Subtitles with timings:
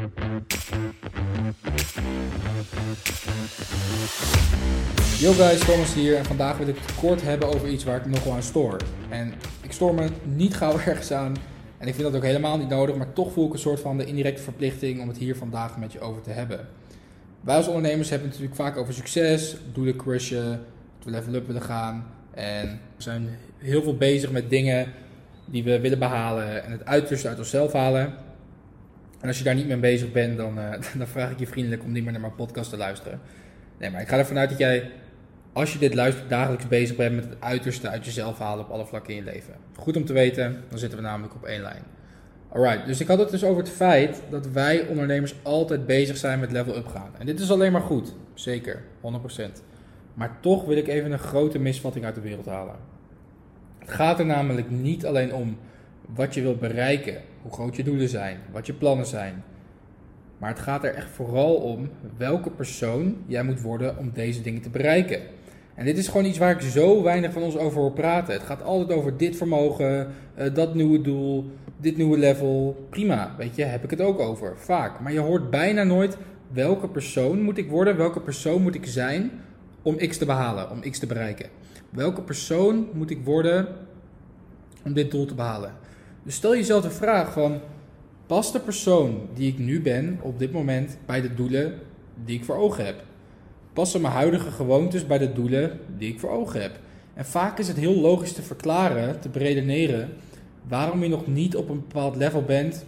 [0.00, 0.06] Yo
[5.32, 8.32] guys, Thomas hier en vandaag wil ik het kort hebben over iets waar ik nogal
[8.32, 8.76] aan stoor.
[9.08, 9.32] En
[9.62, 11.36] ik stoor me niet gauw ergens aan
[11.78, 13.98] en ik vind dat ook helemaal niet nodig, maar toch voel ik een soort van
[13.98, 16.68] de indirecte verplichting om het hier vandaag met je over te hebben.
[17.40, 20.50] Wij als ondernemers hebben het natuurlijk vaak over succes, doelen crushen,
[20.98, 23.28] dat we level up willen gaan en we zijn
[23.58, 24.92] heel veel bezig met dingen
[25.44, 28.28] die we willen behalen en het uiterste uit onszelf halen.
[29.20, 31.82] En als je daar niet mee bezig bent, dan, uh, dan vraag ik je vriendelijk
[31.82, 33.20] om niet meer naar mijn podcast te luisteren.
[33.78, 34.90] Nee, maar ik ga ervan uit dat jij,
[35.52, 38.86] als je dit luistert, dagelijks bezig bent met het uiterste uit jezelf halen op alle
[38.86, 39.54] vlakken in je leven.
[39.76, 41.82] Goed om te weten, dan zitten we namelijk op één lijn.
[42.52, 46.40] Alright, dus ik had het dus over het feit dat wij ondernemers altijd bezig zijn
[46.40, 47.10] met level up gaan.
[47.18, 49.62] En dit is alleen maar goed, zeker, 100%.
[50.14, 52.76] Maar toch wil ik even een grote misvatting uit de wereld halen.
[53.78, 55.58] Het gaat er namelijk niet alleen om
[56.14, 59.42] wat je wilt bereiken, hoe groot je doelen zijn, wat je plannen zijn.
[60.38, 64.62] Maar het gaat er echt vooral om welke persoon jij moet worden om deze dingen
[64.62, 65.20] te bereiken.
[65.74, 68.34] En dit is gewoon iets waar ik zo weinig van ons over hoor praten.
[68.34, 72.86] Het gaat altijd over dit vermogen, uh, dat nieuwe doel, dit nieuwe level.
[72.90, 74.58] Prima, weet je, heb ik het ook over.
[74.58, 75.00] Vaak.
[75.00, 76.16] Maar je hoort bijna nooit
[76.52, 79.30] welke persoon moet ik worden, welke persoon moet ik zijn
[79.82, 81.48] om X te behalen, om X te bereiken.
[81.90, 83.68] Welke persoon moet ik worden
[84.84, 85.72] om dit doel te behalen?
[86.22, 87.60] Dus stel jezelf de vraag van,
[88.26, 91.78] past de persoon die ik nu ben op dit moment bij de doelen
[92.24, 93.04] die ik voor ogen heb?
[93.72, 96.78] Passen mijn huidige gewoontes bij de doelen die ik voor ogen heb?
[97.14, 100.08] En vaak is het heel logisch te verklaren, te beredeneren,
[100.68, 102.84] waarom je nog niet op een bepaald level bent,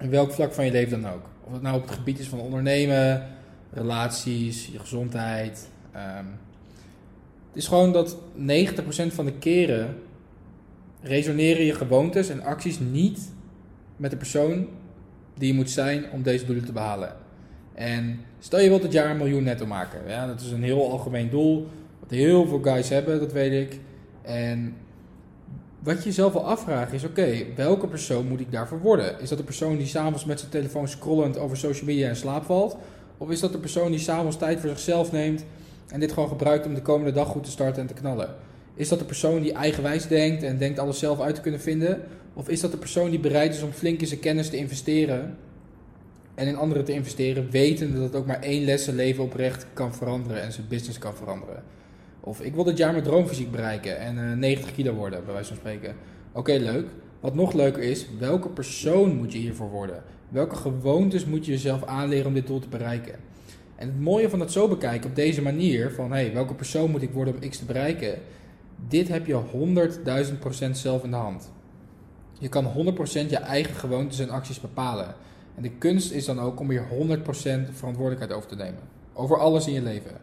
[0.00, 1.24] in welk vlak van je leven dan ook.
[1.44, 3.26] Of het nou op het gebied is van ondernemen,
[3.72, 5.68] relaties, je gezondheid.
[5.94, 6.26] Um,
[7.48, 8.18] het is gewoon dat 90%
[9.06, 9.96] van de keren
[11.06, 13.32] resoneren je gewoontes en acties niet
[13.96, 14.66] met de persoon
[15.34, 17.16] die je moet zijn om deze doelen te behalen.
[17.74, 20.00] En stel je wilt het jaar een miljoen netto maken.
[20.08, 21.66] Ja, dat is een heel algemeen doel.
[22.00, 23.80] Wat heel veel guys hebben, dat weet ik.
[24.22, 24.74] En
[25.78, 29.20] wat je jezelf wel afvraagt is: oké, welke persoon moet ik daarvoor worden?
[29.20, 32.44] Is dat de persoon die s'avonds met zijn telefoon scrollend over social media in slaap
[32.44, 32.76] valt?
[33.18, 35.44] Of is dat de persoon die s'avonds tijd voor zichzelf neemt
[35.88, 38.34] en dit gewoon gebruikt om de komende dag goed te starten en te knallen?
[38.76, 42.02] Is dat de persoon die eigenwijs denkt en denkt alles zelf uit te kunnen vinden?
[42.34, 45.36] Of is dat de persoon die bereid is om flink in zijn kennis te investeren
[46.34, 49.94] en in anderen te investeren, wetende dat ook maar één les zijn leven oprecht kan
[49.94, 51.62] veranderen en zijn business kan veranderen?
[52.20, 55.48] Of ik wil dit jaar mijn droomfysiek bereiken en uh, 90 kilo worden, bij wijze
[55.48, 55.94] van spreken.
[56.32, 56.86] Oké, leuk.
[57.20, 60.02] Wat nog leuker is, welke persoon moet je hiervoor worden?
[60.28, 63.14] Welke gewoontes moet je jezelf aanleren om dit doel te bereiken?
[63.76, 67.02] En het mooie van het zo bekijken op deze manier, van hey, welke persoon moet
[67.02, 68.18] ik worden om X te bereiken?
[68.88, 69.42] Dit heb je
[70.66, 71.52] 100.000% zelf in de hand.
[72.38, 72.68] Je kan 100%
[73.08, 75.14] je eigen gewoontes en acties bepalen.
[75.54, 77.22] En de kunst is dan ook om hier 100%
[77.72, 78.80] verantwoordelijkheid over te nemen.
[79.12, 80.20] Over alles in je leven.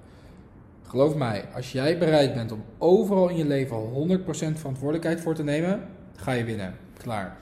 [0.83, 4.23] Geloof mij, als jij bereid bent om overal in je leven 100%
[4.57, 5.81] verantwoordelijkheid voor te nemen,
[6.15, 6.75] ga je winnen.
[6.97, 7.37] Klaar.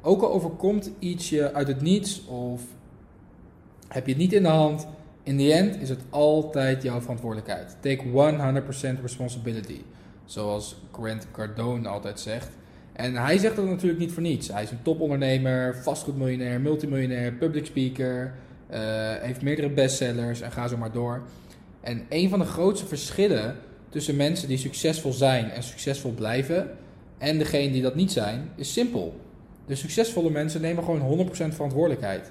[0.00, 2.62] Ook al overkomt iets je uit het niets of
[3.88, 4.86] heb je het niet in de hand,
[5.22, 7.76] in the end is het altijd jouw verantwoordelijkheid.
[7.80, 8.04] Take
[8.98, 9.80] 100% responsibility.
[10.26, 12.48] Zoals Grant Cardone altijd zegt.
[12.92, 14.48] En hij zegt dat natuurlijk niet voor niets.
[14.48, 18.34] Hij is een topondernemer, vastgoedmiljonair, multimiljonair, public speaker,
[18.70, 18.78] uh,
[19.20, 21.22] heeft meerdere bestsellers en ga zo maar door.
[21.80, 23.56] En een van de grootste verschillen
[23.88, 26.70] tussen mensen die succesvol zijn en succesvol blijven
[27.18, 29.20] en degene die dat niet zijn, is simpel.
[29.66, 32.30] De succesvolle mensen nemen gewoon 100% verantwoordelijkheid.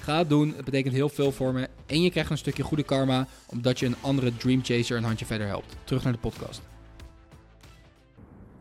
[0.00, 1.68] Ga het doen, het betekent heel veel voor me.
[1.86, 5.26] En je krijgt een stukje goede karma, omdat je een andere Dream Chaser een handje
[5.26, 5.76] verder helpt.
[5.84, 6.62] Terug naar de podcast.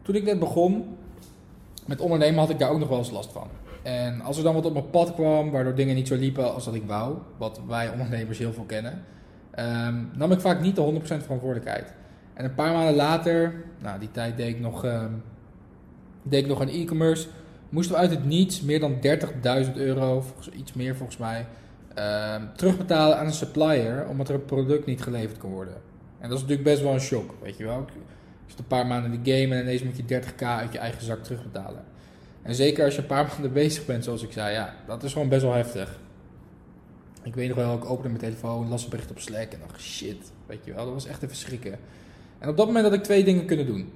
[0.01, 0.97] Toen ik net begon
[1.85, 3.47] met ondernemen, had ik daar ook nog wel eens last van.
[3.83, 6.65] En als er dan wat op mijn pad kwam, waardoor dingen niet zo liepen als
[6.65, 9.03] dat ik wou, wat wij ondernemers heel veel kennen,
[9.59, 11.93] um, nam ik vaak niet de 100% verantwoordelijkheid.
[12.33, 15.23] En een paar maanden later, nou die tijd deed ik nog, um,
[16.23, 17.27] deed ik nog aan e-commerce,
[17.73, 18.95] moesten we uit het niets meer dan
[19.65, 20.23] 30.000 euro,
[20.53, 21.45] iets meer volgens mij,
[21.97, 25.73] uh, terugbetalen aan een supplier omdat er een product niet geleverd kon worden.
[26.19, 27.85] En dat is natuurlijk best wel een shock, weet je wel.
[28.45, 30.77] Je zit een paar maanden in de game en ineens moet je 30k uit je
[30.77, 31.83] eigen zak terugbetalen.
[32.41, 35.13] En zeker als je een paar maanden bezig bent, zoals ik zei, ja, dat is
[35.13, 35.99] gewoon best wel heftig.
[37.23, 39.81] Ik weet nog wel, ik opende mijn telefoon, las een bericht op Slack en dacht,
[39.81, 41.79] shit, weet je wel, dat was echt even schrikken.
[42.39, 43.91] En op dat moment had ik twee dingen kunnen doen.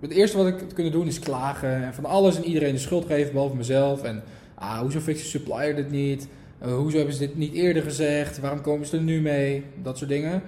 [0.00, 3.06] Het eerste wat ik kunnen doen is klagen en van alles en iedereen de schuld
[3.06, 4.02] geven, behalve mezelf.
[4.02, 4.22] En
[4.54, 6.28] ah, hoezo fixt de supplier dit niet?
[6.62, 8.38] Uh, hoezo hebben ze dit niet eerder gezegd?
[8.38, 9.64] Waarom komen ze er nu mee?
[9.82, 10.42] Dat soort dingen.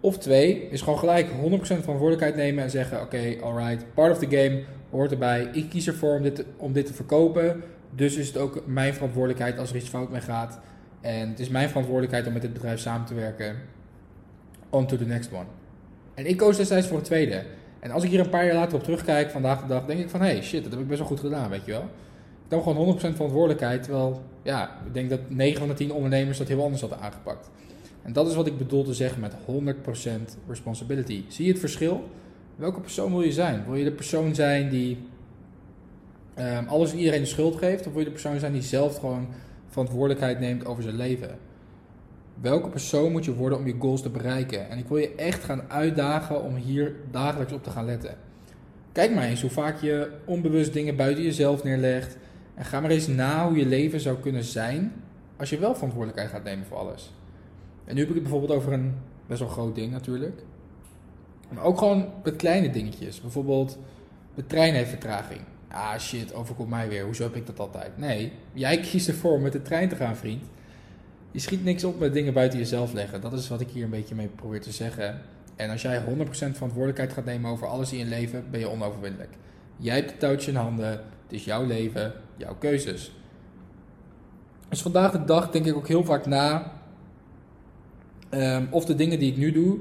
[0.00, 4.18] Of twee, is gewoon gelijk 100% verantwoordelijkheid nemen en zeggen: Oké, okay, alright, part of
[4.18, 5.48] the game hoort erbij.
[5.52, 7.62] Ik kies ervoor om dit, te, om dit te verkopen.
[7.94, 10.60] Dus is het ook mijn verantwoordelijkheid als er iets fout mee gaat.
[11.00, 13.56] En het is mijn verantwoordelijkheid om met dit bedrijf samen te werken.
[14.70, 15.46] On to the next one.
[16.14, 17.44] En ik koos destijds voor het tweede.
[17.80, 20.08] En als ik hier een paar jaar later op terugkijk, vandaag de dag, denk ik
[20.08, 20.20] van...
[20.20, 21.88] Hey, shit, dat heb ik best wel goed gedaan, weet je wel.
[22.44, 23.82] Ik nam gewoon 100% verantwoordelijkheid.
[23.82, 27.50] Terwijl, ja, ik denk dat 9 van de 10 ondernemers dat heel anders hadden aangepakt.
[28.02, 31.24] En dat is wat ik bedoel te zeggen met 100% responsibility.
[31.28, 32.08] Zie je het verschil?
[32.56, 33.64] Welke persoon wil je zijn?
[33.64, 34.98] Wil je de persoon zijn die
[36.38, 37.86] um, alles en iedereen de schuld geeft?
[37.86, 39.28] Of wil je de persoon zijn die zelf gewoon
[39.68, 41.38] verantwoordelijkheid neemt over zijn leven?
[42.40, 44.70] Welke persoon moet je worden om je goals te bereiken?
[44.70, 48.16] En ik wil je echt gaan uitdagen om hier dagelijks op te gaan letten.
[48.92, 52.16] Kijk maar eens hoe vaak je onbewust dingen buiten jezelf neerlegt.
[52.54, 54.92] En ga maar eens na hoe je leven zou kunnen zijn
[55.36, 57.12] als je wel verantwoordelijkheid gaat nemen voor alles.
[57.84, 58.94] En nu heb ik het bijvoorbeeld over een
[59.26, 60.42] best wel groot ding natuurlijk.
[61.54, 63.20] Maar ook gewoon met kleine dingetjes.
[63.20, 63.78] Bijvoorbeeld,
[64.34, 65.40] de trein heeft vertraging.
[65.68, 67.04] Ah shit, overkomt mij weer.
[67.04, 67.98] Hoezo heb ik dat altijd?
[67.98, 70.44] Nee, jij kiest ervoor om met de trein te gaan, vriend.
[71.30, 73.20] Je schiet niks op met dingen buiten jezelf leggen.
[73.20, 75.20] Dat is wat ik hier een beetje mee probeer te zeggen.
[75.56, 79.36] En als jij 100% verantwoordelijkheid gaat nemen over alles in je leven, ben je onoverwinnelijk.
[79.76, 80.90] Jij hebt het touwtje in handen.
[80.90, 83.12] Het is jouw leven, jouw keuzes.
[84.68, 86.72] Dus vandaag de dag denk ik ook heel vaak na
[88.30, 89.78] um, of de dingen die ik nu doe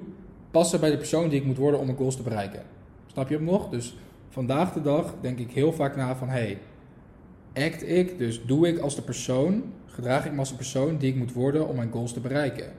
[0.52, 2.62] passen bij de persoon die ik moet worden om mijn goals te bereiken.
[3.06, 3.70] Snap je hem nog?
[3.70, 3.98] Dus
[4.30, 6.60] vandaag de dag denk ik heel vaak na van hey,
[7.64, 11.10] act ik, dus doe ik als de persoon, gedraag ik me als de persoon die
[11.10, 12.72] ik moet worden om mijn goals te bereiken.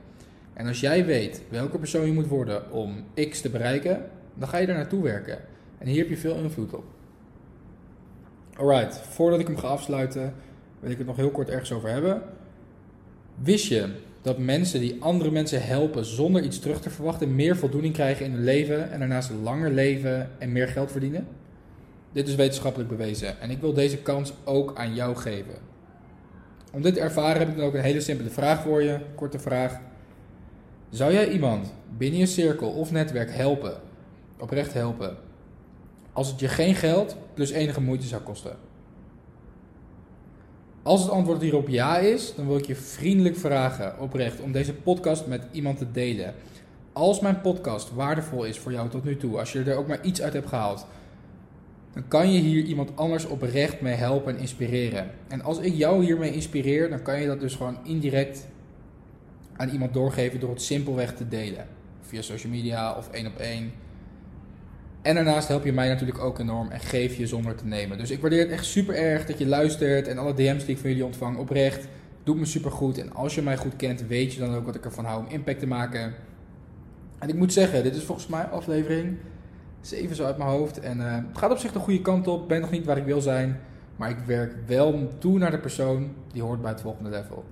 [0.53, 4.05] En als jij weet welke persoon je moet worden om X te bereiken,
[4.35, 5.39] dan ga je er naartoe werken.
[5.79, 6.85] En hier heb je veel invloed op.
[8.55, 10.35] Alright, voordat ik hem ga afsluiten,
[10.81, 12.23] wil ik het nog heel kort ergens over hebben.
[13.35, 13.89] Wist je
[14.23, 18.33] dat mensen die andere mensen helpen zonder iets terug te verwachten meer voldoening krijgen in
[18.33, 21.27] hun leven en daarnaast langer leven en meer geld verdienen?
[22.19, 25.55] Dit is wetenschappelijk bewezen en ik wil deze kans ook aan jou geven.
[26.73, 29.39] Om dit te ervaren heb ik dan ook een hele simpele vraag voor je, korte
[29.39, 29.81] vraag.
[30.91, 33.81] Zou jij iemand binnen je cirkel of netwerk helpen,
[34.39, 35.17] oprecht helpen,
[36.13, 38.57] als het je geen geld plus enige moeite zou kosten?
[40.83, 44.75] Als het antwoord hierop ja is, dan wil ik je vriendelijk vragen, oprecht, om deze
[44.75, 46.35] podcast met iemand te delen.
[46.93, 50.05] Als mijn podcast waardevol is voor jou tot nu toe, als je er ook maar
[50.05, 50.87] iets uit hebt gehaald,
[51.93, 55.11] dan kan je hier iemand anders oprecht mee helpen en inspireren.
[55.29, 58.47] En als ik jou hiermee inspireer, dan kan je dat dus gewoon indirect
[59.57, 61.67] aan iemand doorgeven door het simpelweg te delen.
[62.01, 63.73] Via social media of één op één.
[65.03, 67.99] En daarnaast help je mij natuurlijk ook enorm en geef je zonder te nemen.
[67.99, 70.81] Dus ik waardeer het echt super erg dat je luistert en alle DM's die ik
[70.81, 71.89] van jullie ontvang oprecht.
[72.23, 72.99] Doet me super goed.
[72.99, 75.31] En als je mij goed kent, weet je dan ook wat ik ervan hou om
[75.31, 76.15] impact te maken.
[77.19, 79.17] En ik moet zeggen, dit is volgens mij aflevering
[79.81, 80.81] 7 zo uit mijn hoofd.
[80.81, 82.49] En uh, het gaat op zich de goede kant op.
[82.49, 83.61] Ben nog niet waar ik wil zijn.
[83.97, 87.45] Maar ik werk wel toe naar de persoon die hoort bij het volgende level.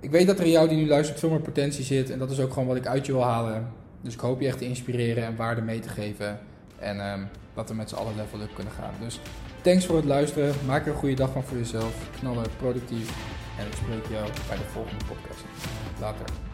[0.00, 2.10] Ik weet dat er in jou die nu luistert veel meer potentie zit.
[2.10, 3.66] En dat is ook gewoon wat ik uit je wil halen.
[4.00, 6.38] Dus ik hoop je echt te inspireren en waarde mee te geven.
[6.78, 8.94] En um, dat we met z'n allen level up kunnen gaan.
[9.00, 9.20] Dus
[9.62, 10.54] thanks voor het luisteren.
[10.66, 12.10] Maak er een goede dag van voor jezelf.
[12.18, 13.10] Knallen, productief.
[13.58, 15.44] En ik spreek jou bij de volgende podcast.
[16.00, 16.47] Later.